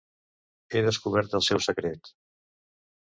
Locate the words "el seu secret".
1.41-2.13